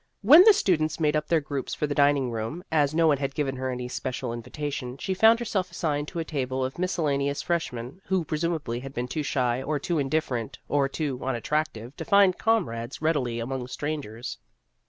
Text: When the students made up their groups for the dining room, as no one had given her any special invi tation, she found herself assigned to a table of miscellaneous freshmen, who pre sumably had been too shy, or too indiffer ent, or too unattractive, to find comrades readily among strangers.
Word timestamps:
When 0.23 0.43
the 0.45 0.51
students 0.53 0.99
made 0.99 1.15
up 1.15 1.27
their 1.27 1.39
groups 1.41 1.75
for 1.75 1.85
the 1.85 1.93
dining 1.93 2.31
room, 2.31 2.63
as 2.71 2.95
no 2.95 3.05
one 3.05 3.19
had 3.19 3.35
given 3.35 3.55
her 3.57 3.69
any 3.69 3.87
special 3.87 4.31
invi 4.31 4.49
tation, 4.49 4.99
she 4.99 5.13
found 5.13 5.37
herself 5.37 5.69
assigned 5.69 6.07
to 6.07 6.17
a 6.17 6.25
table 6.25 6.65
of 6.65 6.79
miscellaneous 6.79 7.43
freshmen, 7.43 8.01
who 8.05 8.25
pre 8.25 8.39
sumably 8.39 8.81
had 8.81 8.95
been 8.95 9.07
too 9.07 9.21
shy, 9.21 9.61
or 9.61 9.77
too 9.77 9.97
indiffer 9.97 10.39
ent, 10.39 10.57
or 10.67 10.89
too 10.89 11.23
unattractive, 11.23 11.95
to 11.97 12.03
find 12.03 12.39
comrades 12.39 12.99
readily 12.99 13.39
among 13.39 13.67
strangers. 13.67 14.39